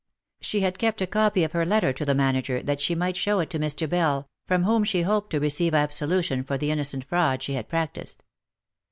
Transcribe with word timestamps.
She 0.39 0.61
had 0.61 0.79
kept 0.79 0.99
a 1.03 1.05
copy 1.05 1.43
of 1.43 1.51
her 1.51 1.63
letter 1.63 1.93
to 1.93 2.03
the 2.03 2.15
manager, 2.15 2.63
that 2.63 2.81
she 2.81 2.95
might 2.95 3.15
show 3.15 3.39
it 3.39 3.51
to 3.51 3.59
Mr. 3.59 3.87
Bell, 3.87 4.27
from 4.47 4.63
whom 4.63 4.83
she 4.83 5.03
hoped 5.03 5.29
to 5.29 5.39
receive 5.39 5.75
absolution 5.75 6.43
for 6.43 6.57
the 6.57 6.71
innocent 6.71 7.03
fraud 7.03 7.43
she 7.43 7.53
had 7.53 7.69
practised. 7.69 8.23